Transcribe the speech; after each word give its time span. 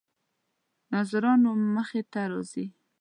ناظرانو 0.91 1.49
مخې 1.75 2.01
ته 2.11 2.21
راځي. 2.31 2.65